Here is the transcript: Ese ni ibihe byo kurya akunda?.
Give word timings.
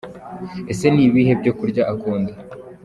Ese 0.71 0.85
ni 0.91 1.01
ibihe 1.07 1.33
byo 1.41 1.51
kurya 1.59 1.83
akunda?. 1.93 2.31